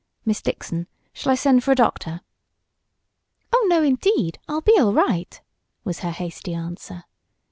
[0.25, 2.21] Miss Dixon, shall I send for a doctor?"
[3.53, 5.39] "Oh, no, indeed, I'll be all right!"
[5.83, 7.03] was her hasty answer.